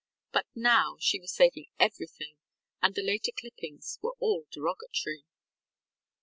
[0.31, 2.35] But now she was saving everything,
[2.81, 5.25] and the later clippings were all derogatory.